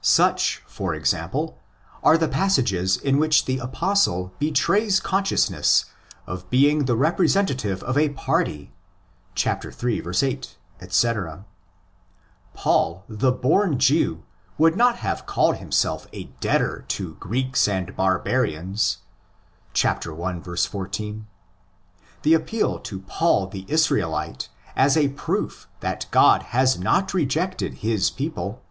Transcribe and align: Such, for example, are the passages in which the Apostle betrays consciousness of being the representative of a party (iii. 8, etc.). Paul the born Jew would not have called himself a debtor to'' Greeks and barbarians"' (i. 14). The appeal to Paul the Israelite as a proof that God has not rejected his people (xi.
Such, 0.00 0.60
for 0.66 0.92
example, 0.92 1.60
are 2.02 2.18
the 2.18 2.26
passages 2.26 2.96
in 2.96 3.16
which 3.16 3.44
the 3.44 3.58
Apostle 3.60 4.34
betrays 4.40 4.98
consciousness 4.98 5.84
of 6.26 6.50
being 6.50 6.86
the 6.86 6.96
representative 6.96 7.80
of 7.84 7.96
a 7.96 8.08
party 8.08 8.74
(iii. 9.46 10.02
8, 10.02 10.56
etc.). 10.80 11.44
Paul 12.54 13.04
the 13.08 13.30
born 13.30 13.78
Jew 13.78 14.24
would 14.58 14.76
not 14.76 14.96
have 14.96 15.26
called 15.26 15.58
himself 15.58 16.08
a 16.12 16.24
debtor 16.40 16.84
to'' 16.88 17.14
Greeks 17.20 17.68
and 17.68 17.94
barbarians"' 17.94 18.98
(i. 19.84 20.00
14). 20.56 21.26
The 22.22 22.34
appeal 22.34 22.80
to 22.80 22.98
Paul 23.02 23.46
the 23.46 23.64
Israelite 23.68 24.48
as 24.74 24.96
a 24.96 25.10
proof 25.10 25.68
that 25.78 26.06
God 26.10 26.42
has 26.50 26.76
not 26.76 27.14
rejected 27.14 27.74
his 27.74 28.10
people 28.10 28.60
(xi. 28.60 28.68